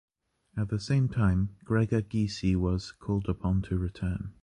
[0.57, 4.33] At the same time, Gregor Gysi was called upon to return.